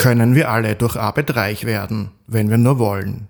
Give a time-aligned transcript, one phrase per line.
[0.00, 3.28] Können wir alle durch Arbeit reich werden, wenn wir nur wollen?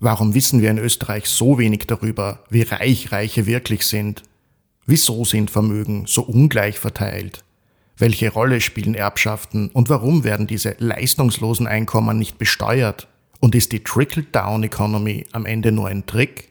[0.00, 4.22] Warum wissen wir in Österreich so wenig darüber, wie reich Reiche wirklich sind?
[4.84, 7.42] Wieso sind Vermögen so ungleich verteilt?
[7.96, 13.08] Welche Rolle spielen Erbschaften und warum werden diese leistungslosen Einkommen nicht besteuert?
[13.40, 16.50] Und ist die Trickle-Down-Economy am Ende nur ein Trick?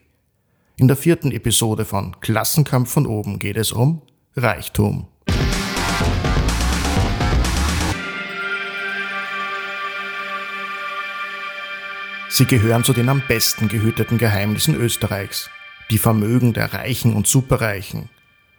[0.78, 4.02] In der vierten Episode von Klassenkampf von oben geht es um
[4.34, 5.06] Reichtum.
[12.40, 15.50] Sie gehören zu den am besten gehüteten Geheimnissen Österreichs,
[15.90, 18.08] die Vermögen der Reichen und Superreichen.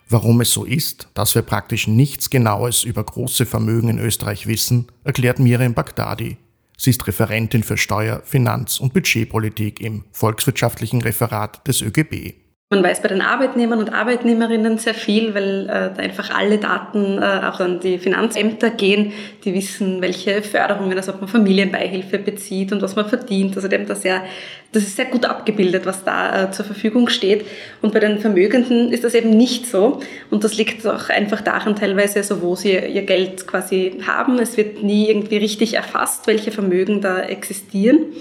[0.07, 4.85] Warum es so ist, dass wir praktisch nichts Genaues über große Vermögen in Österreich wissen,
[5.03, 6.37] erklärt Miriam Bagdadi.
[6.77, 12.35] Sie ist Referentin für Steuer-, Finanz- und Budgetpolitik im Volkswirtschaftlichen Referat des ÖGB.
[12.71, 17.17] Man weiß bei den Arbeitnehmern und Arbeitnehmerinnen sehr viel, weil äh, da einfach alle Daten
[17.17, 19.11] äh, auch an die Finanzämter gehen.
[19.43, 23.57] Die wissen, welche Förderungen, also ob man Familienbeihilfe bezieht und was man verdient.
[23.57, 24.23] Also haben da sehr,
[24.71, 27.45] das ist sehr gut abgebildet, was da äh, zur Verfügung steht.
[27.81, 29.99] Und bei den Vermögenden ist das eben nicht so.
[30.29, 34.39] Und das liegt auch einfach daran teilweise, so wo sie ihr Geld quasi haben.
[34.39, 38.13] Es wird nie irgendwie richtig erfasst, welche Vermögen da existieren.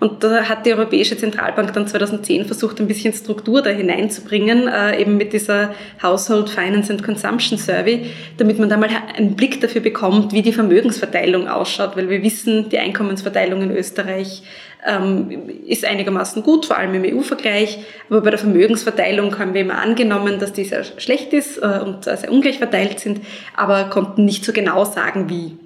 [0.00, 4.98] Und da hat die Europäische Zentralbank dann 2010 versucht, ein bisschen Struktur da hineinzubringen, äh,
[4.98, 8.06] eben mit dieser Household Finance and Consumption Survey,
[8.38, 12.70] damit man da mal einen Blick dafür bekommt, wie die Vermögensverteilung ausschaut, weil wir wissen,
[12.70, 14.42] die Einkommensverteilung in Österreich
[14.86, 17.80] ähm, ist einigermaßen gut, vor allem im EU-Vergleich.
[18.08, 22.04] Aber bei der Vermögensverteilung haben wir immer angenommen, dass die sehr schlecht ist äh, und
[22.04, 23.20] sehr ungleich verteilt sind,
[23.54, 25.58] aber konnten nicht so genau sagen, wie.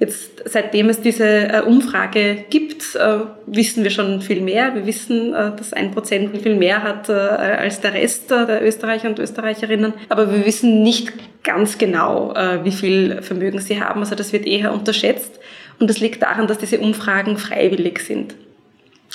[0.00, 4.74] Jetzt, seitdem es diese äh, Umfrage gibt, äh, wissen wir schon viel mehr.
[4.76, 9.18] Wir wissen, äh, dass ein Prozent viel mehr hat als der Rest der Österreicher und
[9.18, 9.94] Österreicherinnen.
[10.08, 14.00] Aber wir wissen nicht ganz genau, wie viel Vermögen sie haben.
[14.00, 15.38] Also das wird eher unterschätzt.
[15.80, 18.34] Und das liegt daran, dass diese Umfragen freiwillig sind.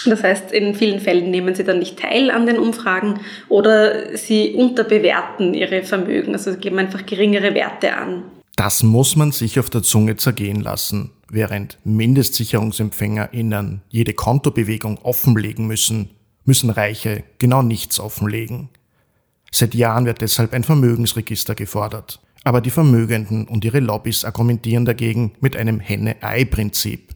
[0.06, 4.54] Das heißt, in vielen Fällen nehmen sie dann nicht teil an den Umfragen oder sie
[4.54, 8.24] unterbewerten ihre Vermögen, also geben einfach geringere Werte an.
[8.56, 16.12] Das muss man sich auf der Zunge zergehen lassen, während MindestsicherungsempfängerInnen jede Kontobewegung offenlegen müssen,
[16.46, 18.70] müssen Reiche genau nichts offenlegen.
[19.52, 22.20] Seit Jahren wird deshalb ein Vermögensregister gefordert.
[22.44, 27.16] Aber die Vermögenden und ihre Lobbys argumentieren dagegen mit einem Henne-Ei-Prinzip.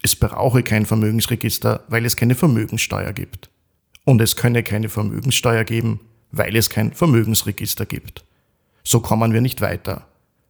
[0.00, 3.50] Es brauche kein Vermögensregister, weil es keine Vermögenssteuer gibt.
[4.04, 6.00] Und es könne keine Vermögenssteuer geben,
[6.32, 8.24] weil es kein Vermögensregister gibt.
[8.82, 10.06] So kommen wir nicht weiter.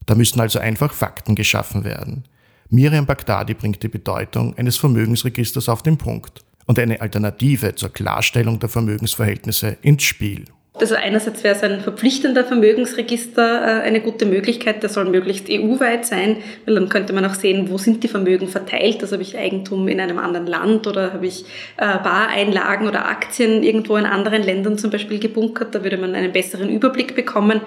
[0.07, 2.25] Da müssen also einfach Fakten geschaffen werden.
[2.69, 8.59] Miriam Bagdadi bringt die Bedeutung eines Vermögensregisters auf den Punkt und eine Alternative zur Klarstellung
[8.59, 10.47] der Vermögensverhältnisse ins Spiel.
[10.75, 16.07] Also einerseits wäre es ein verpflichtender Vermögensregister äh, eine gute Möglichkeit, der soll möglichst EU-weit
[16.07, 19.37] sein, weil dann könnte man auch sehen, wo sind die Vermögen verteilt, also habe ich
[19.37, 21.45] Eigentum in einem anderen Land oder habe ich
[21.77, 26.33] äh, Bareinlagen oder Aktien irgendwo in anderen Ländern zum Beispiel gebunkert, da würde man einen
[26.33, 27.61] besseren Überblick bekommen.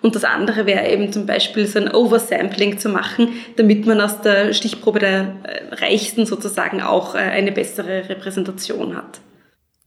[0.00, 4.20] Und das andere wäre eben zum Beispiel so ein Oversampling zu machen, damit man aus
[4.20, 9.20] der Stichprobe der äh, Reichsten sozusagen auch eine bessere Repräsentation hat.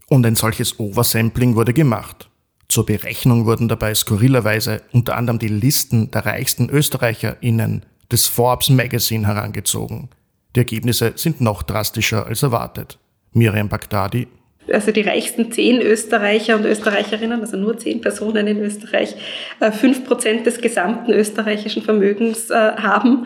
[0.07, 2.29] Und ein solches Oversampling wurde gemacht.
[2.75, 9.25] Zur Berechnung wurden dabei skurrilerweise unter anderem die Listen der reichsten ÖsterreicherInnen des Forbes Magazine
[9.25, 10.09] herangezogen.
[10.57, 12.99] Die Ergebnisse sind noch drastischer als erwartet.
[13.31, 14.27] Miriam Bagdadi.
[14.69, 19.15] Also die reichsten zehn Österreicher und Österreicherinnen, also nur zehn Personen in Österreich,
[19.61, 23.25] äh, fünf Prozent des gesamten österreichischen Vermögens äh, haben.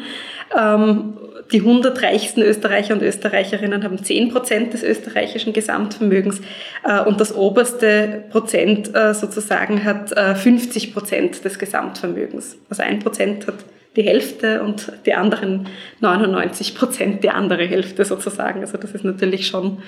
[1.52, 6.42] Die 100 reichsten Österreicher und Österreicherinnen haben 10 Prozent des österreichischen Gesamtvermögens
[6.84, 12.58] äh, und das oberste Prozent äh, sozusagen hat 50 äh, Prozent des Gesamtvermögens.
[12.70, 13.56] Also ein Prozent hat
[13.96, 15.68] die Hälfte und die anderen
[16.02, 18.62] 99 Prozent die andere Hälfte sozusagen.
[18.62, 19.80] Also das ist natürlich schon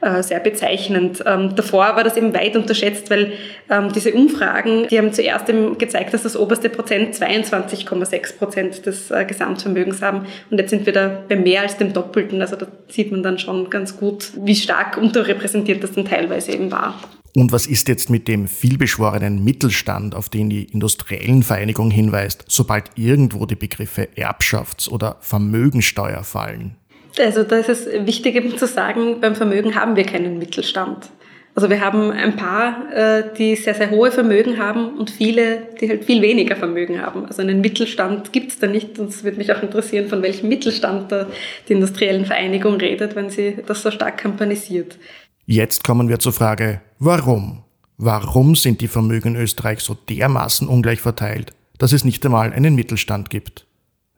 [0.00, 1.22] äh, sehr bezeichnend.
[1.26, 3.32] Ähm, davor war das eben weit unterschätzt, weil
[3.70, 5.46] ähm, diese Umfragen, die haben zuerst
[5.78, 10.26] gezeigt, dass das oberste Prozent 22,6 Prozent des äh, Gesamtvermögens haben.
[10.50, 12.40] Und jetzt sind wir da bei mehr als dem Doppelten.
[12.40, 16.70] Also da sieht man dann schon ganz gut, wie stark unterrepräsentiert das dann teilweise eben
[16.70, 16.94] war.
[17.36, 22.90] Und was ist jetzt mit dem vielbeschworenen Mittelstand, auf den die industriellen Vereinigung hinweist, sobald
[22.94, 26.76] irgendwo die Begriffe Erbschafts- oder Vermögensteuer fallen?
[27.18, 31.10] Also da ist es wichtig eben zu sagen, beim Vermögen haben wir keinen Mittelstand.
[31.56, 35.88] Also wir haben ein paar, äh, die sehr, sehr hohe Vermögen haben und viele, die
[35.88, 37.26] halt viel weniger Vermögen haben.
[37.26, 38.98] Also einen Mittelstand gibt es da nicht.
[38.98, 41.28] Und es würde mich auch interessieren, von welchem Mittelstand da
[41.68, 44.98] die Industriellen Vereinigung redet, wenn sie das so stark kampanisiert.
[45.46, 47.62] Jetzt kommen wir zur Frage, warum?
[47.98, 52.74] Warum sind die Vermögen in Österreich so dermaßen ungleich verteilt, dass es nicht einmal einen
[52.74, 53.66] Mittelstand gibt?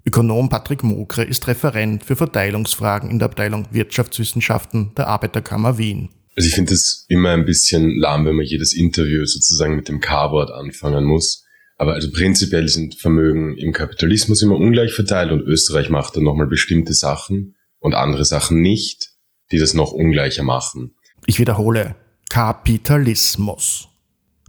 [0.07, 6.11] Ökonom Patrick Mogre ist Referent für Verteilungsfragen in der Abteilung Wirtschaftswissenschaften der Arbeiterkammer Wien.
[6.37, 10.01] Also ich finde es immer ein bisschen lahm, wenn man jedes Interview sozusagen mit dem
[10.01, 11.45] K-Wort anfangen muss.
[11.77, 16.47] Aber also prinzipiell sind Vermögen im Kapitalismus immer ungleich verteilt und Österreich macht dann nochmal
[16.47, 19.11] bestimmte Sachen und andere Sachen nicht,
[19.51, 20.95] die das noch ungleicher machen.
[21.27, 21.97] Ich wiederhole,
[22.29, 23.89] Kapitalismus.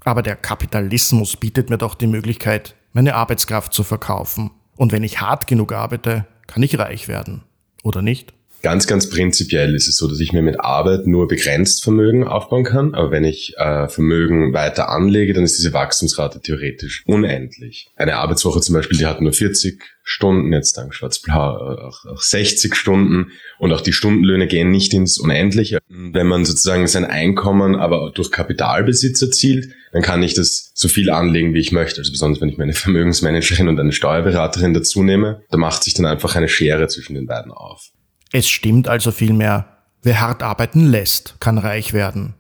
[0.04, 4.52] Aber der Kapitalismus bietet mir doch die Möglichkeit, meine Arbeitskraft zu verkaufen.
[4.78, 7.44] Und wenn ich hart genug arbeite, kann ich reich werden.
[7.84, 8.34] Oder nicht?
[8.64, 12.64] Ganz, ganz prinzipiell ist es so, dass ich mir mit Arbeit nur begrenzt Vermögen aufbauen
[12.64, 12.96] kann.
[12.96, 17.92] Aber wenn ich äh, Vermögen weiter anlege, dann ist diese Wachstumsrate theoretisch unendlich.
[17.96, 22.76] Eine Arbeitswoche zum Beispiel, die hat nur 40 Stunden, jetzt dank Schwarz-Blau auch, auch 60
[22.76, 25.80] Stunden und auch die Stundenlöhne gehen nicht ins Unendliche.
[25.90, 31.10] Wenn man sozusagen sein Einkommen aber durch Kapitalbesitz erzielt, dann kann ich das so viel
[31.10, 32.00] anlegen, wie ich möchte.
[32.00, 36.06] Also besonders wenn ich meine Vermögensmanagerin und eine Steuerberaterin dazu nehme, da macht sich dann
[36.06, 37.92] einfach eine Schere zwischen den beiden auf.
[38.32, 39.66] Es stimmt also vielmehr,
[40.04, 42.34] wer hart arbeiten lässt, kann reich werden.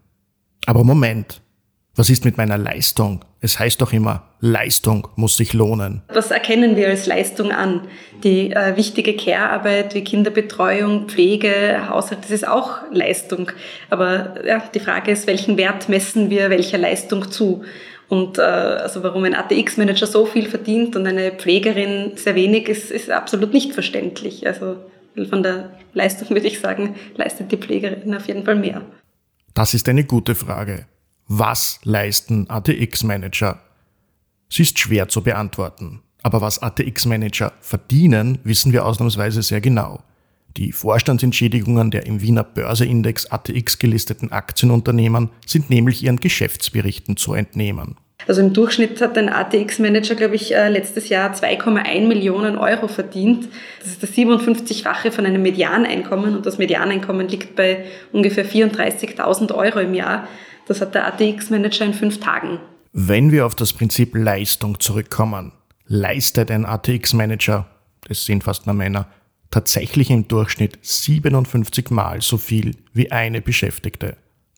[0.65, 1.41] Aber Moment,
[1.95, 3.25] was ist mit meiner Leistung?
[3.39, 6.03] Es heißt doch immer, Leistung muss sich lohnen.
[6.09, 7.87] Was erkennen wir als Leistung an?
[8.23, 13.51] Die äh, wichtige Care-Arbeit wie Kinderbetreuung, Pflege, Haushalt, das ist auch Leistung.
[13.89, 17.63] Aber ja, die Frage ist, welchen Wert messen wir welcher Leistung zu?
[18.09, 22.91] Und äh, also warum ein ATX-Manager so viel verdient und eine Pflegerin sehr wenig, ist,
[22.91, 24.45] ist absolut nicht verständlich.
[24.47, 24.77] Also
[25.25, 28.81] von der Leistung würde ich sagen, leistet die Pflegerin auf jeden Fall mehr.
[29.53, 30.85] Das ist eine gute Frage.
[31.27, 33.59] Was leisten ATX-Manager?
[34.49, 36.01] Sie ist schwer zu beantworten.
[36.23, 40.03] Aber was ATX-Manager verdienen, wissen wir ausnahmsweise sehr genau.
[40.57, 47.95] Die Vorstandsentschädigungen der im Wiener Börseindex ATX gelisteten Aktienunternehmen sind nämlich ihren Geschäftsberichten zu entnehmen.
[48.27, 53.47] Also im Durchschnitt hat ein ATX-Manager, glaube ich, äh, letztes Jahr 2,1 Millionen Euro verdient.
[53.79, 59.79] Das ist das 57-fache von einem Medianeinkommen und das Medianeinkommen liegt bei ungefähr 34.000 Euro
[59.79, 60.27] im Jahr.
[60.67, 62.59] Das hat der ATX-Manager in fünf Tagen.
[62.91, 65.53] Wenn wir auf das Prinzip Leistung zurückkommen,
[65.85, 67.65] leistet ein ATX-Manager,
[68.09, 69.07] das sind fast nur Männer,
[69.51, 74.17] tatsächlich im Durchschnitt 57 Mal so viel wie eine Beschäftigte.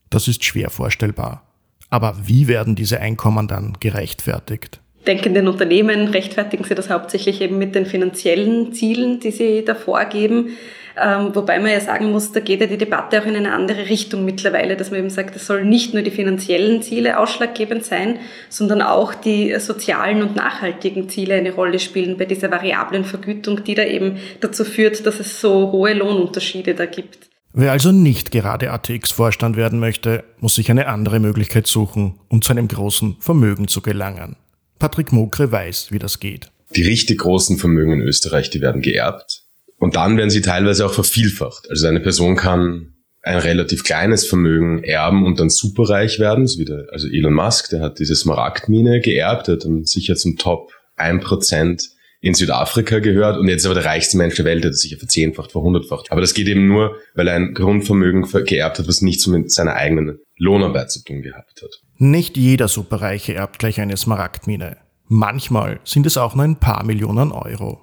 [0.09, 1.48] Das ist schwer vorstellbar.
[1.89, 4.79] Aber wie werden diese Einkommen dann gerechtfertigt?
[5.09, 10.57] denkenden Unternehmen rechtfertigen sie das hauptsächlich eben mit den finanziellen Zielen, die sie da vorgeben.
[11.01, 13.89] Ähm, wobei man ja sagen muss, da geht ja die Debatte auch in eine andere
[13.89, 18.19] Richtung mittlerweile, dass man eben sagt, es soll nicht nur die finanziellen Ziele ausschlaggebend sein,
[18.49, 23.75] sondern auch die sozialen und nachhaltigen Ziele eine Rolle spielen bei dieser variablen Vergütung, die
[23.75, 27.28] da eben dazu führt, dass es so hohe Lohnunterschiede da gibt.
[27.53, 32.51] Wer also nicht gerade ATX-Vorstand werden möchte, muss sich eine andere Möglichkeit suchen, um zu
[32.51, 34.35] einem großen Vermögen zu gelangen.
[34.77, 36.51] Patrick Mokre weiß, wie das geht.
[36.75, 39.43] Die richtig großen Vermögen in Österreich, die werden geerbt.
[39.77, 41.69] Und dann werden sie teilweise auch vervielfacht.
[41.69, 46.65] Also eine Person kann ein relativ kleines Vermögen erben und dann superreich werden, so wie
[46.65, 51.89] der, also Elon Musk, der hat diese Smaragdmine geerbt, hat dann sicher zum Top 1%
[52.21, 55.51] in Südafrika gehört und jetzt aber der reichste Mensch der Welt, der hat sich verzehnfacht,
[55.51, 56.11] verhundertfacht.
[56.11, 59.75] Aber das geht eben nur, weil er ein Grundvermögen geerbt hat, was nichts mit seiner
[59.75, 61.81] eigenen Lohnarbeit zu tun gehabt hat.
[61.97, 64.77] Nicht jeder Superreiche erbt gleich eine Smaragdmine.
[65.07, 67.81] Manchmal sind es auch nur ein paar Millionen Euro.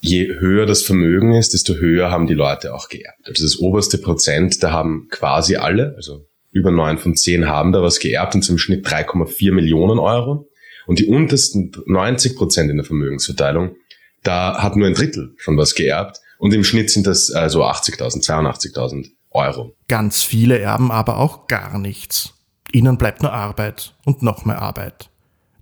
[0.00, 3.26] Je höher das Vermögen ist, desto höher haben die Leute auch geerbt.
[3.26, 7.82] Also das oberste Prozent, da haben quasi alle, also über neun von zehn haben da
[7.82, 10.48] was geerbt und zum Schnitt 3,4 Millionen Euro.
[10.86, 13.76] Und die untersten 90 Prozent in der Vermögensverteilung,
[14.24, 16.20] da hat nur ein Drittel schon was geerbt.
[16.38, 19.74] Und im Schnitt sind das äh, so 80.000, 82.000 Euro.
[19.88, 22.34] Ganz viele erben aber auch gar nichts.
[22.72, 25.10] Ihnen bleibt nur Arbeit und noch mehr Arbeit.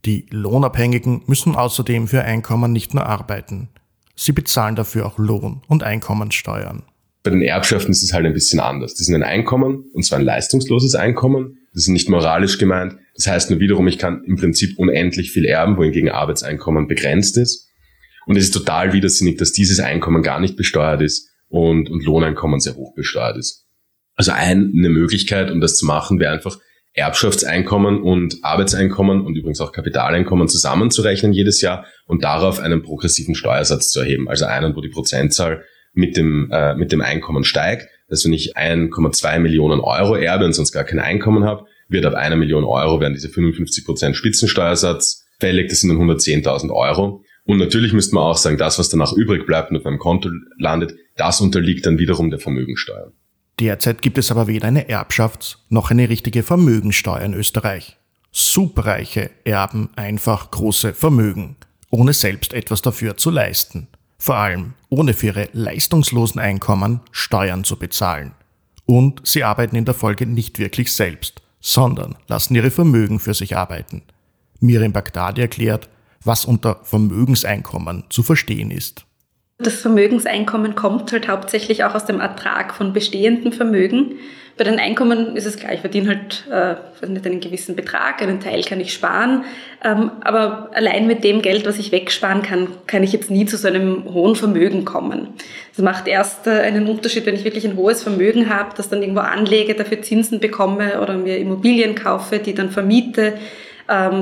[0.04, 3.68] Die Lohnabhängigen müssen außerdem für Einkommen nicht nur arbeiten.
[4.16, 6.82] Sie bezahlen dafür auch Lohn- und Einkommenssteuern.
[7.22, 8.94] Bei den Erbschaften ist es halt ein bisschen anders.
[8.94, 11.58] Die sind ein Einkommen, und zwar ein leistungsloses Einkommen.
[11.72, 12.96] Das ist nicht moralisch gemeint.
[13.14, 17.68] Das heißt nur wiederum, ich kann im Prinzip unendlich viel erben, wohingegen Arbeitseinkommen begrenzt ist.
[18.26, 22.60] Und es ist total widersinnig, dass dieses Einkommen gar nicht besteuert ist und, und Lohneinkommen
[22.60, 23.66] sehr hoch besteuert ist.
[24.14, 26.58] Also eine Möglichkeit, um das zu machen, wäre einfach
[26.94, 33.88] Erbschaftseinkommen und Arbeitseinkommen und übrigens auch Kapitaleinkommen zusammenzurechnen jedes Jahr und darauf einen progressiven Steuersatz
[33.88, 34.28] zu erheben.
[34.28, 35.64] Also einen, wo die Prozentzahl
[35.94, 37.88] mit dem, äh, mit dem Einkommen steigt.
[38.08, 42.14] Dass wenn ich 1,2 Millionen Euro erbe und sonst gar kein Einkommen habe, wird ab
[42.14, 45.70] einer Million Euro werden diese 55% Spitzensteuersatz fällig.
[45.70, 47.21] Das sind dann 110.000 Euro.
[47.44, 50.30] Und natürlich müsste man auch sagen, das, was danach übrig bleibt und auf meinem Konto
[50.58, 53.12] landet, das unterliegt dann wiederum der Vermögensteuer.
[53.58, 57.96] Derzeit gibt es aber weder eine Erbschafts- noch eine richtige Vermögensteuer in Österreich.
[58.30, 61.56] Superreiche erben einfach große Vermögen,
[61.90, 63.88] ohne selbst etwas dafür zu leisten.
[64.22, 68.32] vor allem ohne für ihre leistungslosen Einkommen Steuern zu bezahlen.
[68.86, 73.56] Und sie arbeiten in der Folge nicht wirklich selbst, sondern lassen ihre Vermögen für sich
[73.56, 74.02] arbeiten.
[74.60, 75.88] Miriam Bagdadi erklärt,
[76.24, 79.04] was unter Vermögenseinkommen zu verstehen ist.
[79.58, 84.16] Das Vermögenseinkommen kommt halt hauptsächlich auch aus dem Ertrag von bestehendem Vermögen.
[84.58, 88.62] Bei den Einkommen ist es gleich, ich verdiene halt äh, einen gewissen Betrag, einen Teil
[88.64, 89.44] kann ich sparen,
[89.82, 93.56] ähm, aber allein mit dem Geld, was ich wegsparen kann, kann ich jetzt nie zu
[93.56, 95.28] so einem hohen Vermögen kommen.
[95.74, 99.00] Das macht erst äh, einen Unterschied, wenn ich wirklich ein hohes Vermögen habe, das dann
[99.00, 103.34] irgendwo anlege, dafür Zinsen bekomme oder mir Immobilien kaufe, die dann vermiete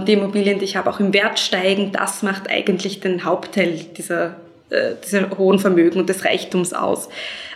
[0.06, 1.92] die Immobilien, die ich habe, auch im Wert steigen.
[1.92, 4.36] Das macht eigentlich den Hauptteil dieser
[5.04, 7.08] dieser hohen Vermögen und des Reichtums aus.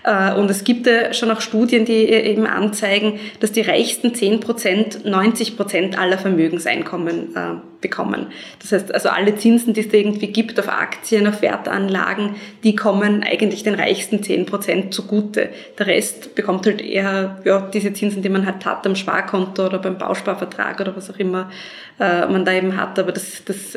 [0.04, 4.40] Äh, und es gibt ja schon auch Studien, die eben anzeigen, dass die reichsten 10
[4.40, 7.40] Prozent 90 Prozent aller Vermögenseinkommen äh,
[7.80, 8.26] bekommen.
[8.60, 13.22] Das heißt, also alle Zinsen, die es irgendwie gibt auf Aktien, auf Wertanlagen, die kommen
[13.22, 15.48] eigentlich den reichsten 10 Prozent zugute.
[15.78, 19.78] Der Rest bekommt halt eher ja, diese Zinsen, die man halt hat am Sparkonto oder
[19.78, 21.50] beim Bausparvertrag oder was auch immer
[21.98, 22.98] man da eben hat.
[22.98, 23.76] Aber das, das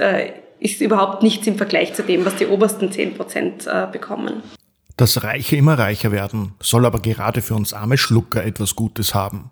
[0.60, 4.42] ist überhaupt nichts im Vergleich zu dem, was die obersten 10 Prozent äh, bekommen.
[4.96, 9.52] Dass Reiche immer reicher werden, soll aber gerade für uns arme Schlucker etwas Gutes haben.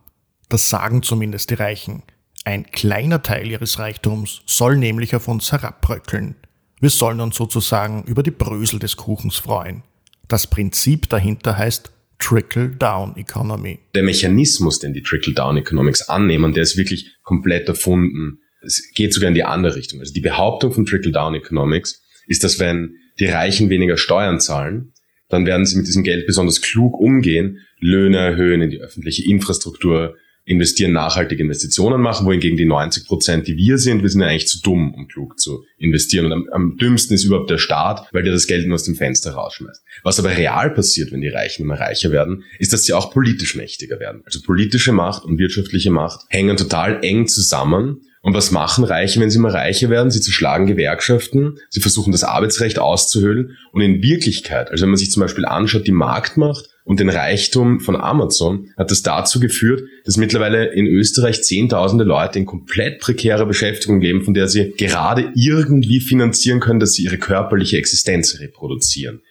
[0.49, 2.03] Das sagen zumindest die Reichen.
[2.45, 6.35] Ein kleiner Teil ihres Reichtums soll nämlich auf uns herabbröckeln.
[6.79, 9.83] Wir sollen uns sozusagen über die Brösel des Kuchens freuen.
[10.27, 13.79] Das Prinzip dahinter heißt Trickle-Down Economy.
[13.93, 19.29] Der Mechanismus, den die Trickle-Down Economics annehmen, der ist wirklich komplett erfunden es geht sogar
[19.29, 19.99] in die andere Richtung.
[19.99, 24.93] Also die Behauptung von Trickle-Down Economics ist, dass wenn die Reichen weniger Steuern zahlen,
[25.29, 30.15] dann werden sie mit diesem Geld besonders klug umgehen, Löhne erhöhen, in die öffentliche Infrastruktur
[30.45, 34.47] investieren, nachhaltige Investitionen machen, wohingegen die 90 Prozent, die wir sind, wir sind ja eigentlich
[34.47, 36.27] zu dumm, um klug zu investieren.
[36.27, 38.95] Und am, am dümmsten ist überhaupt der Staat, weil der das Geld nur aus dem
[38.95, 39.83] Fenster rausschmeißt.
[40.03, 43.55] Was aber real passiert, wenn die Reichen immer reicher werden, ist, dass sie auch politisch
[43.55, 44.21] mächtiger werden.
[44.25, 49.29] Also politische Macht und wirtschaftliche Macht hängen total eng zusammen und was machen Reiche, wenn
[49.29, 50.09] sie immer reicher werden?
[50.09, 55.11] Sie zerschlagen Gewerkschaften, sie versuchen das Arbeitsrecht auszuhöhlen und in Wirklichkeit, also wenn man sich
[55.11, 60.15] zum Beispiel anschaut, die Marktmacht und den Reichtum von Amazon, hat das dazu geführt, dass
[60.15, 65.99] mittlerweile in Österreich Zehntausende Leute in komplett prekärer Beschäftigung leben, von der sie gerade irgendwie
[65.99, 69.21] finanzieren können, dass sie ihre körperliche Existenz reproduzieren.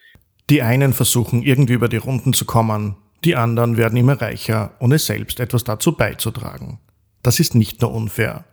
[0.50, 4.98] Die einen versuchen irgendwie über die Runden zu kommen, die anderen werden immer reicher, ohne
[4.98, 6.80] selbst etwas dazu beizutragen.
[7.22, 8.44] Das ist nicht nur unfair,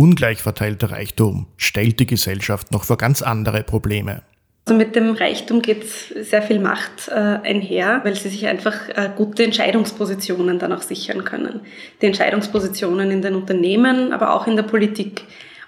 [0.00, 4.22] Ungleich verteilter Reichtum stellt die Gesellschaft noch vor ganz andere Probleme.
[4.64, 9.10] Also mit dem Reichtum geht sehr viel Macht äh, einher, weil sie sich einfach äh,
[9.16, 11.60] gute Entscheidungspositionen dann auch sichern können.
[12.00, 15.22] Die Entscheidungspositionen in den Unternehmen, aber auch in der Politik.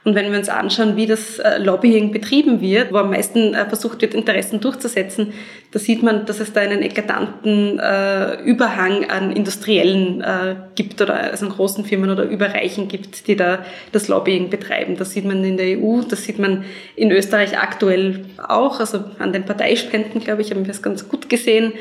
[0.04, 3.66] Und wenn wir uns anschauen, wie das äh, Lobbying betrieben wird, wo am meisten äh,
[3.66, 5.32] versucht wird, Interessen durchzusetzen,
[5.70, 11.14] da sieht man, dass es da einen eklatanten äh, Überhang an Industriellen äh, gibt oder
[11.14, 14.96] also an großen Firmen oder Überreichen gibt, die da das Lobbying betreiben.
[14.96, 16.64] Das sieht man in der EU, das sieht man
[16.96, 21.28] in Österreich aktuell auch, also an den Parteispenden, glaube ich, haben wir es ganz gut
[21.28, 21.74] gesehen,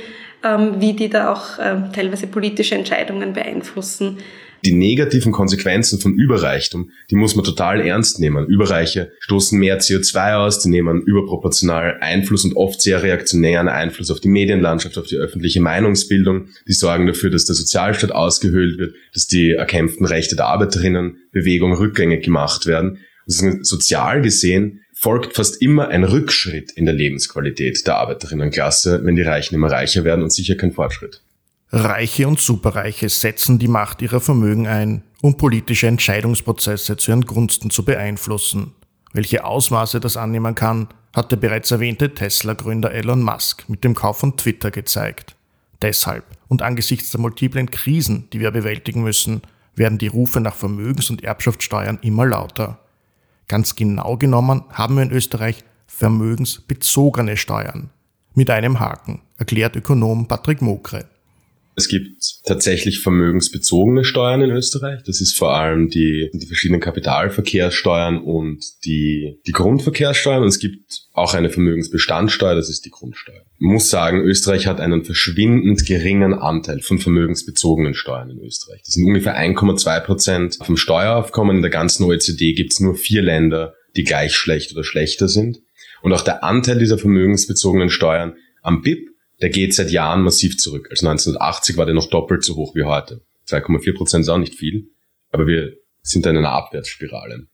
[0.44, 4.20] ähm, wie die da auch ähm, teilweise politische Entscheidungen beeinflussen
[4.63, 8.48] die negativen Konsequenzen von Überreichtum, die muss man total ernst nehmen.
[8.48, 14.20] Überreiche stoßen mehr CO2 aus, die nehmen überproportional Einfluss und oft sehr reaktionären Einfluss auf
[14.20, 16.48] die Medienlandschaft, auf die öffentliche Meinungsbildung.
[16.68, 22.24] Die sorgen dafür, dass der Sozialstaat ausgehöhlt wird, dass die erkämpften Rechte der Arbeiterinnenbewegung rückgängig
[22.24, 23.00] gemacht werden.
[23.25, 29.56] sozial gesehen folgt fast immer ein Rückschritt in der Lebensqualität der Arbeiterinnenklasse, wenn die Reichen
[29.56, 31.22] immer reicher werden und sicher kein Fortschritt.
[31.74, 37.70] Reiche und Superreiche setzen die Macht ihrer Vermögen ein, um politische Entscheidungsprozesse zu ihren Gunsten
[37.70, 38.74] zu beeinflussen.
[39.13, 44.20] Welche Ausmaße das annehmen kann, hat der bereits erwähnte Tesla-Gründer Elon Musk mit dem Kauf
[44.20, 45.38] von Twitter gezeigt.
[45.82, 49.42] Deshalb und angesichts der multiplen Krisen, die wir bewältigen müssen,
[49.74, 52.80] werden die Rufe nach Vermögens- und Erbschaftssteuern immer lauter.
[53.48, 57.92] Ganz genau genommen haben wir in Österreich vermögensbezogene Steuern.
[58.34, 61.06] Mit einem Haken, erklärt Ökonom Patrick Mokre.
[61.75, 65.04] Es gibt tatsächlich vermögensbezogene Steuern in Österreich.
[65.04, 70.44] Das ist vor allem die, die verschiedenen Kapitalverkehrssteuern und die, die Grundverkehrssteuern.
[70.44, 73.42] Und es gibt auch eine Vermögensbestandsteuer, das ist die Grundsteuer.
[73.60, 78.82] Ich muss sagen, Österreich hat einen verschwindend geringen Anteil von vermögensbezogenen Steuern in Österreich.
[78.84, 81.58] Das sind ungefähr 1,2 Prozent vom Steueraufkommen.
[81.58, 85.60] In der ganzen OECD gibt es nur vier Länder, die gleich schlecht oder schlechter sind.
[86.01, 89.11] Und auch der Anteil dieser vermögensbezogenen Steuern am BIP
[89.41, 90.88] der geht seit Jahren massiv zurück.
[90.91, 93.21] Also 1980 war der noch doppelt so hoch wie heute.
[93.48, 94.89] 2,4 Prozent ist auch nicht viel,
[95.31, 97.48] aber wir sind in einer Abwärtsspirale.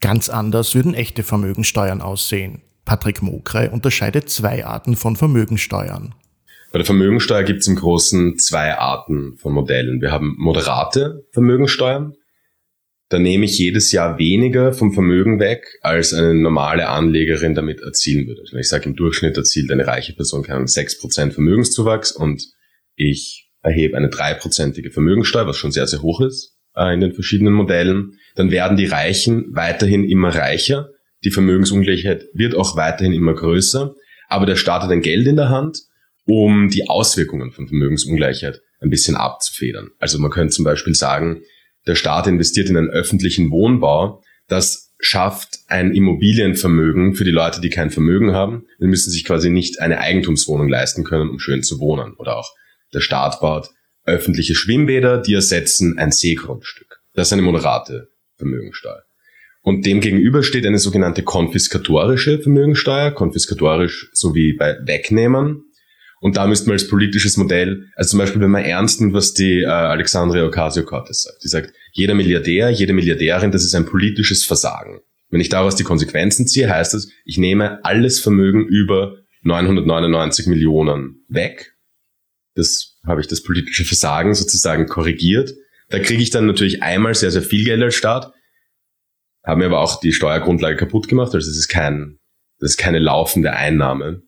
[0.00, 2.62] Ganz anders würden echte Vermögensteuern aussehen.
[2.84, 6.14] Patrick Mokre unterscheidet zwei Arten von Vermögensteuern.
[6.72, 10.00] Bei der Vermögensteuer gibt es im Großen zwei Arten von Modellen.
[10.00, 12.14] Wir haben moderate Vermögensteuern.
[13.08, 18.26] Da nehme ich jedes Jahr weniger vom Vermögen weg, als eine normale Anlegerin damit erzielen
[18.26, 18.40] würde.
[18.40, 22.44] Also ich sage, im Durchschnitt erzielt eine reiche Person keinen 6% Vermögenszuwachs und
[22.96, 27.52] ich erhebe eine dreiprozentige Vermögensteuer, was schon sehr, sehr hoch ist äh, in den verschiedenen
[27.52, 28.18] Modellen.
[28.34, 30.90] Dann werden die Reichen weiterhin immer reicher.
[31.24, 33.94] Die Vermögensungleichheit wird auch weiterhin immer größer.
[34.28, 35.78] Aber der Staat hat ein Geld in der Hand
[36.26, 39.90] um die Auswirkungen von Vermögensungleichheit ein bisschen abzufedern.
[39.98, 41.42] Also man könnte zum Beispiel sagen,
[41.86, 47.68] der Staat investiert in einen öffentlichen Wohnbau, das schafft ein Immobilienvermögen für die Leute, die
[47.70, 48.66] kein Vermögen haben.
[48.80, 52.14] Die müssen sich quasi nicht eine Eigentumswohnung leisten können, um schön zu wohnen.
[52.14, 52.50] Oder auch
[52.94, 53.68] der Staat baut
[54.04, 57.00] öffentliche Schwimmbäder, die ersetzen ein Seegrundstück.
[57.12, 59.02] Das ist eine moderate Vermögensteuer.
[59.62, 65.62] Und dem gegenüber steht eine sogenannte konfiskatorische Vermögensteuer, konfiskatorisch sowie bei Wegnehmern.
[66.20, 69.34] Und da müssten wir als politisches Modell, also zum Beispiel, wenn man ernst nimmt, was
[69.34, 71.44] die äh, Alexandria Ocasio-Cortez sagt.
[71.44, 75.00] Die sagt, jeder Milliardär, jede Milliardärin, das ist ein politisches Versagen.
[75.28, 81.24] Wenn ich daraus die Konsequenzen ziehe, heißt das, ich nehme alles Vermögen über 999 Millionen
[81.28, 81.74] weg.
[82.54, 85.54] Das habe ich das politische Versagen sozusagen korrigiert.
[85.90, 88.32] Da kriege ich dann natürlich einmal sehr, sehr viel Geld als Staat,
[89.44, 91.34] haben mir aber auch die Steuergrundlage kaputt gemacht.
[91.34, 92.18] Also das ist kein,
[92.58, 94.22] das ist keine laufende Einnahme.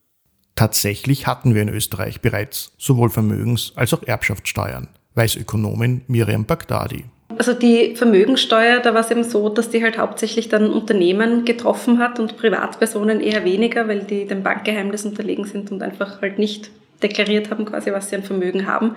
[0.58, 7.04] Tatsächlich hatten wir in Österreich bereits sowohl Vermögens- als auch Erbschaftssteuern, weiß Ökonomin Miriam Bagdadi.
[7.28, 12.00] Also die Vermögensteuer, da war es eben so, dass die halt hauptsächlich dann Unternehmen getroffen
[12.00, 16.72] hat und Privatpersonen eher weniger, weil die dem Bankgeheimnis unterlegen sind und einfach halt nicht
[17.04, 18.96] deklariert haben, quasi was sie an Vermögen haben.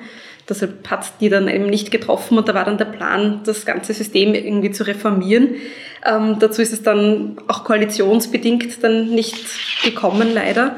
[0.50, 3.94] Deshalb hat die dann eben nicht getroffen und da war dann der Plan, das ganze
[3.94, 5.58] System irgendwie zu reformieren.
[6.04, 9.46] Ähm, dazu ist es dann auch koalitionsbedingt dann nicht
[9.84, 10.78] gekommen, leider.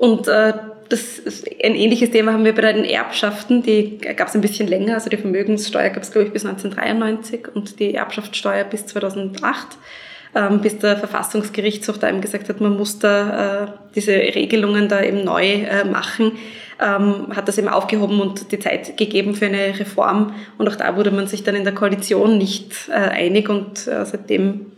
[0.00, 0.54] Und äh,
[0.88, 1.20] das
[1.62, 4.94] ein ähnliches Thema haben wir bei den Erbschaften, die gab es ein bisschen länger.
[4.94, 9.76] Also die Vermögenssteuer gab es, glaube ich, bis 1993 und die Erbschaftssteuer bis 2008,
[10.34, 15.02] ähm, bis der Verfassungsgerichtshof da eben gesagt hat, man muss da äh, diese Regelungen da
[15.02, 16.32] eben neu äh, machen,
[16.80, 20.34] ähm, hat das eben aufgehoben und die Zeit gegeben für eine Reform.
[20.56, 24.06] Und auch da wurde man sich dann in der Koalition nicht äh, einig und äh,
[24.06, 24.69] seitdem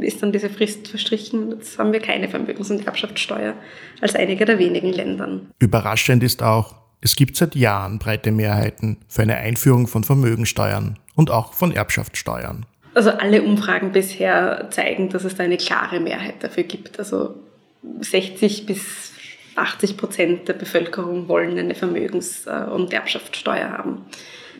[0.00, 1.52] ist dann diese Frist verstrichen.
[1.52, 3.54] Jetzt haben wir keine Vermögens- und Erbschaftssteuer
[4.00, 5.50] als einige der wenigen Ländern.
[5.58, 11.30] Überraschend ist auch, es gibt seit Jahren breite Mehrheiten für eine Einführung von Vermögensteuern und
[11.30, 12.66] auch von Erbschaftssteuern.
[12.94, 16.98] Also alle Umfragen bisher zeigen, dass es da eine klare Mehrheit dafür gibt.
[16.98, 17.36] Also
[18.00, 19.12] 60 bis
[19.54, 24.06] 80 Prozent der Bevölkerung wollen eine Vermögens- und Erbschaftssteuer haben.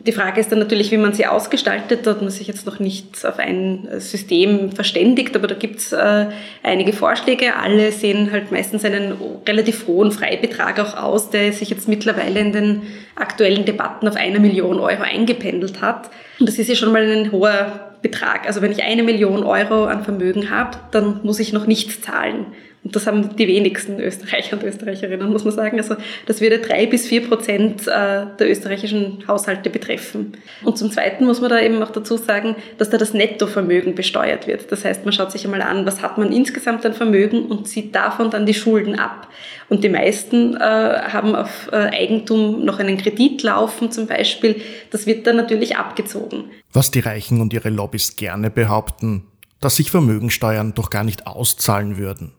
[0.05, 2.05] Die Frage ist dann natürlich, wie man sie ausgestaltet.
[2.05, 5.91] Da hat man sich jetzt noch nicht auf ein System verständigt, aber da gibt es
[5.91, 6.27] äh,
[6.63, 7.55] einige Vorschläge.
[7.55, 9.13] Alle sehen halt meistens einen
[9.47, 12.81] relativ hohen Freibetrag auch aus, der sich jetzt mittlerweile in den
[13.15, 16.09] aktuellen Debatten auf eine Million Euro eingependelt hat.
[16.39, 18.47] Und das ist ja schon mal ein hoher Betrag.
[18.47, 22.47] Also wenn ich eine Million Euro an Vermögen habe, dann muss ich noch nichts zahlen.
[22.83, 25.77] Und das haben die wenigsten Österreicher und Österreicherinnen, muss man sagen.
[25.77, 25.95] Also
[26.27, 30.37] das würde drei bis vier Prozent äh, der österreichischen Haushalte betreffen.
[30.63, 34.47] Und zum Zweiten muss man da eben auch dazu sagen, dass da das Nettovermögen besteuert
[34.47, 34.71] wird.
[34.71, 37.93] Das heißt, man schaut sich einmal an, was hat man insgesamt an Vermögen und zieht
[37.93, 39.27] davon dann die Schulden ab.
[39.67, 44.61] Und die meisten äh, haben auf äh, Eigentum noch einen Kredit laufen zum Beispiel.
[44.89, 46.45] Das wird dann natürlich abgezogen.
[46.71, 49.25] Was die Reichen und ihre Lobbys gerne behaupten,
[49.59, 52.38] dass sich Vermögensteuern doch gar nicht auszahlen würden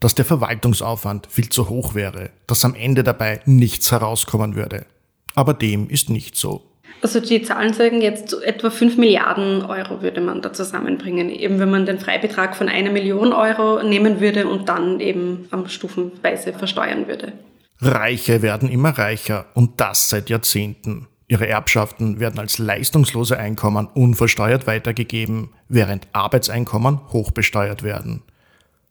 [0.00, 4.86] dass der Verwaltungsaufwand viel zu hoch wäre, dass am Ende dabei nichts herauskommen würde.
[5.34, 6.70] Aber dem ist nicht so.
[7.02, 11.70] Also die Zahlen sagen jetzt etwa 5 Milliarden Euro würde man da zusammenbringen, eben wenn
[11.70, 17.06] man den Freibetrag von einer Million Euro nehmen würde und dann eben am stufenweise versteuern
[17.06, 17.32] würde.
[17.80, 21.08] Reiche werden immer reicher und das seit Jahrzehnten.
[21.26, 28.22] Ihre Erbschaften werden als leistungslose Einkommen unversteuert weitergegeben, während Arbeitseinkommen hochbesteuert werden.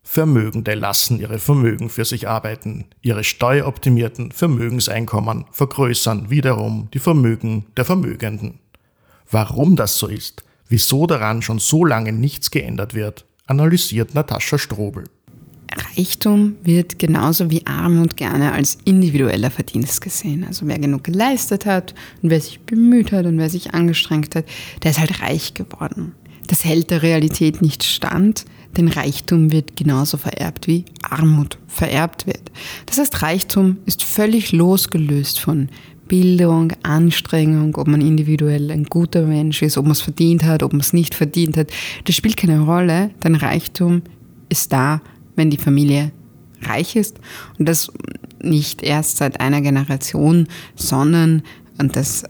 [0.06, 2.84] Vermögende lassen ihre Vermögen für sich arbeiten.
[3.00, 8.60] Ihre steueroptimierten Vermögenseinkommen vergrößern wiederum die Vermögen der Vermögenden.
[9.30, 15.04] Warum das so ist, wieso daran schon so lange nichts geändert wird, analysiert Natascha Strobel.
[15.96, 20.44] Reichtum wird genauso wie Armut gerne als individueller Verdienst gesehen.
[20.44, 24.44] Also wer genug geleistet hat und wer sich bemüht hat und wer sich angestrengt hat,
[24.82, 26.14] der ist halt reich geworden.
[26.46, 28.44] Das hält der Realität nicht stand,
[28.76, 32.50] denn Reichtum wird genauso vererbt wie Armut vererbt wird.
[32.86, 35.68] Das heißt, Reichtum ist völlig losgelöst von
[36.06, 40.72] Bildung, Anstrengung, ob man individuell ein guter Mensch ist, ob man es verdient hat, ob
[40.72, 41.68] man es nicht verdient hat.
[42.04, 44.02] Das spielt keine Rolle, denn Reichtum
[44.48, 45.00] ist da,
[45.36, 46.12] wenn die Familie
[46.62, 47.18] reich ist.
[47.58, 47.90] Und das
[48.42, 51.42] nicht erst seit einer Generation, sondern,
[51.78, 52.24] und das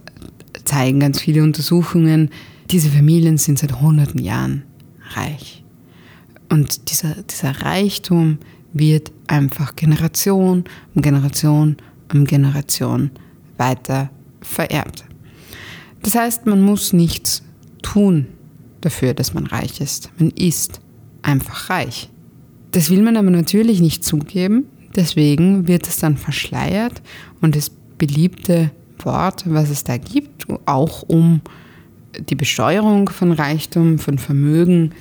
[0.64, 2.30] zeigen ganz viele Untersuchungen,
[2.70, 4.64] diese Familien sind seit hunderten Jahren
[5.10, 5.64] reich.
[6.48, 8.38] Und dieser, dieser Reichtum
[8.72, 11.76] wird einfach Generation um Generation
[12.12, 13.10] um Generation
[13.56, 15.04] weiter vererbt.
[16.02, 17.42] Das heißt, man muss nichts
[17.82, 18.26] tun
[18.82, 20.10] dafür, dass man reich ist.
[20.18, 20.80] Man ist
[21.22, 22.10] einfach reich.
[22.72, 24.66] Das will man aber natürlich nicht zugeben.
[24.94, 27.02] Deswegen wird es dann verschleiert
[27.40, 31.40] und das beliebte Wort, was es da gibt, auch um
[32.28, 34.92] die Besteuerung von Reichtum, von Vermögen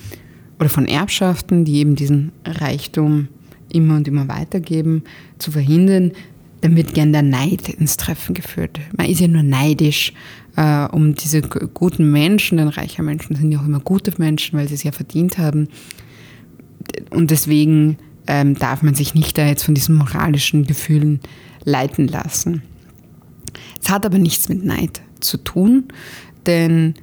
[0.58, 3.28] oder von Erbschaften, die eben diesen Reichtum
[3.68, 5.02] immer und immer weitergeben,
[5.38, 6.12] zu verhindern,
[6.60, 8.80] dann wird gern der Neid ins Treffen geführt.
[8.96, 10.12] Man ist ja nur neidisch
[10.56, 14.68] äh, um diese guten Menschen, denn reiche Menschen sind ja auch immer gute Menschen, weil
[14.68, 15.68] sie es ja verdient haben.
[17.10, 21.20] Und deswegen ähm, darf man sich nicht da jetzt von diesen moralischen Gefühlen
[21.64, 22.62] leiten lassen.
[23.82, 25.84] Es hat aber nichts mit Neid zu tun,
[26.46, 26.94] denn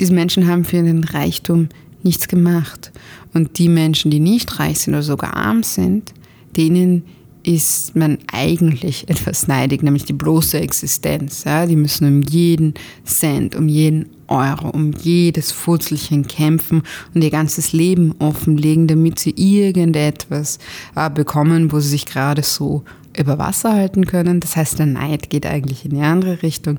[0.00, 1.68] diese Menschen haben für den Reichtum
[2.02, 2.92] nichts gemacht.
[3.34, 6.12] Und die Menschen, die nicht reich sind oder sogar arm sind,
[6.56, 7.04] denen
[7.42, 11.44] ist man eigentlich etwas neidig, nämlich die bloße Existenz.
[11.44, 11.66] Ja?
[11.66, 16.82] Die müssen um jeden Cent, um jeden Euro, um jedes Futzelchen kämpfen
[17.14, 20.58] und ihr ganzes Leben offenlegen, damit sie irgendetwas
[20.94, 22.84] äh, bekommen, wo sie sich gerade so
[23.18, 24.40] über Wasser halten können.
[24.40, 26.78] Das heißt, der Neid geht eigentlich in die andere Richtung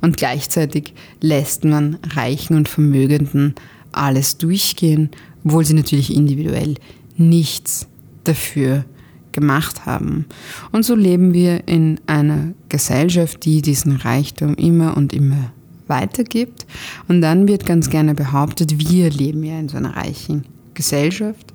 [0.00, 3.54] und gleichzeitig lässt man Reichen und Vermögenden
[3.92, 5.10] alles durchgehen,
[5.44, 6.74] obwohl sie natürlich individuell
[7.16, 7.86] nichts
[8.24, 8.84] dafür
[9.32, 10.26] gemacht haben.
[10.72, 15.52] Und so leben wir in einer Gesellschaft, die diesen Reichtum immer und immer
[15.86, 16.66] weitergibt.
[17.08, 21.52] Und dann wird ganz gerne behauptet, wir leben ja in so einer reichen Gesellschaft.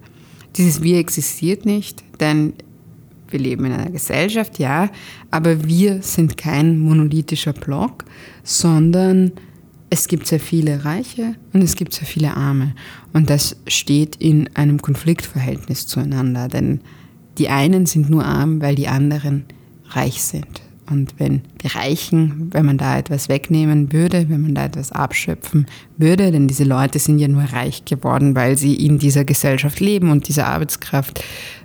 [0.57, 2.53] Dieses Wir existiert nicht, denn
[3.29, 4.89] wir leben in einer Gesellschaft, ja,
[5.31, 8.05] aber wir sind kein monolithischer Block,
[8.43, 9.31] sondern
[9.89, 12.73] es gibt sehr viele Reiche und es gibt sehr viele Arme.
[13.13, 16.81] Und das steht in einem Konfliktverhältnis zueinander, denn
[17.37, 19.45] die einen sind nur arm, weil die anderen
[19.89, 20.61] reich sind.
[20.89, 25.65] Und wenn die Reichen, wenn man da etwas wegnehmen würde, wenn man da etwas abschöpfen
[25.97, 30.11] würde, denn diese Leute sind ja nur reich geworden, weil sie in dieser Gesellschaft leben
[30.11, 31.23] und diese Arbeitskraft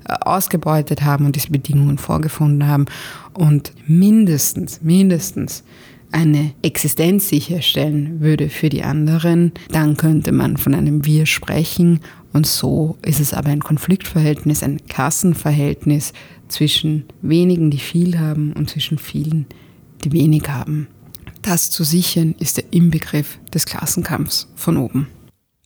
[0.08, 2.86] äh, ausgebeutet haben und diese Bedingungen vorgefunden haben.
[3.34, 5.64] Und mindestens, mindestens
[6.12, 12.00] eine Existenz sicherstellen würde für die anderen, dann könnte man von einem Wir sprechen
[12.32, 16.12] und so ist es aber ein Konfliktverhältnis, ein Kassenverhältnis
[16.48, 19.46] zwischen wenigen, die viel haben und zwischen vielen,
[20.04, 20.88] die wenig haben.
[21.42, 25.08] Das zu sichern ist der Inbegriff des Klassenkampfs von oben.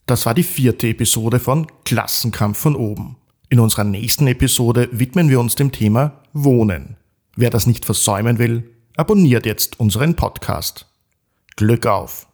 [0.07, 3.17] Das war die vierte Episode von Klassenkampf von oben.
[3.49, 6.97] In unserer nächsten Episode widmen wir uns dem Thema Wohnen.
[7.37, 10.87] Wer das nicht versäumen will, abonniert jetzt unseren Podcast.
[11.57, 12.27] Glück auf!